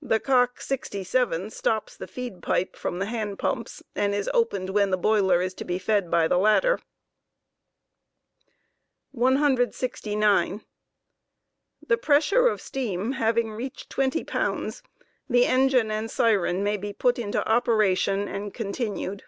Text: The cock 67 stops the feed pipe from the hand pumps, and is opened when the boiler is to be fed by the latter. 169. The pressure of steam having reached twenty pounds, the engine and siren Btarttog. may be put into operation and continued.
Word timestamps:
The 0.00 0.20
cock 0.20 0.60
67 0.60 1.50
stops 1.50 1.96
the 1.96 2.06
feed 2.06 2.42
pipe 2.44 2.76
from 2.76 3.00
the 3.00 3.06
hand 3.06 3.40
pumps, 3.40 3.82
and 3.96 4.14
is 4.14 4.30
opened 4.32 4.70
when 4.70 4.90
the 4.90 4.96
boiler 4.96 5.42
is 5.42 5.52
to 5.54 5.64
be 5.64 5.80
fed 5.80 6.08
by 6.08 6.28
the 6.28 6.38
latter. 6.38 6.78
169. 9.10 10.60
The 11.84 11.96
pressure 11.98 12.46
of 12.46 12.60
steam 12.60 13.10
having 13.14 13.50
reached 13.50 13.90
twenty 13.90 14.22
pounds, 14.22 14.84
the 15.28 15.44
engine 15.46 15.90
and 15.90 16.08
siren 16.08 16.58
Btarttog. 16.58 16.62
may 16.62 16.76
be 16.76 16.92
put 16.92 17.18
into 17.18 17.44
operation 17.52 18.28
and 18.28 18.54
continued. 18.54 19.24